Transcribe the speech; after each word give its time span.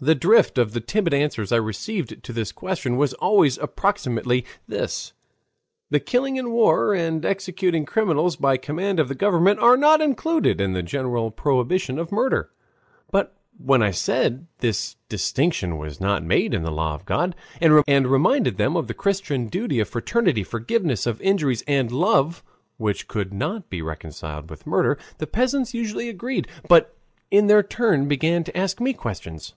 The 0.00 0.14
drift 0.14 0.58
of 0.58 0.72
the 0.74 0.82
timid 0.82 1.14
answers 1.14 1.50
I 1.50 1.56
received 1.56 2.22
to 2.24 2.32
this 2.34 2.52
question 2.52 2.98
was 2.98 3.14
always 3.14 3.56
approximately 3.56 4.44
this: 4.68 5.14
that 5.88 6.00
killing 6.00 6.36
in 6.36 6.50
war 6.50 6.92
and 6.92 7.24
executing 7.24 7.86
criminals 7.86 8.36
by 8.36 8.58
command 8.58 9.00
of 9.00 9.08
the 9.08 9.14
government 9.14 9.60
are 9.60 9.78
not 9.78 10.02
included 10.02 10.60
in 10.60 10.74
the 10.74 10.82
general 10.82 11.30
prohibition 11.30 11.98
of 11.98 12.12
murder. 12.12 12.50
But 13.12 13.34
when 13.56 13.82
I 13.82 13.92
said 13.92 14.46
this 14.58 14.96
distinction 15.08 15.78
was 15.78 16.02
not 16.02 16.22
made 16.22 16.52
in 16.52 16.64
the 16.64 16.70
law 16.72 16.92
of 16.92 17.06
God, 17.06 17.34
and 17.58 17.72
reminded 18.06 18.58
them 18.58 18.76
of 18.76 18.88
the 18.88 18.92
Christian 18.94 19.46
duty 19.46 19.80
of 19.80 19.88
fraternity, 19.88 20.44
forgiveness 20.44 21.06
of 21.06 21.18
injuries, 21.22 21.64
and 21.66 21.90
love, 21.90 22.42
which 22.76 23.08
could 23.08 23.32
not 23.32 23.70
be 23.70 23.80
reconciled 23.80 24.50
with 24.50 24.66
murder, 24.66 24.98
the 25.16 25.26
peasants 25.26 25.72
usually 25.72 26.10
agreed, 26.10 26.46
but 26.68 26.94
in 27.30 27.46
their 27.46 27.62
turn 27.62 28.06
began 28.06 28.44
to 28.44 28.54
ask 28.54 28.82
me 28.82 28.92
questions. 28.92 29.54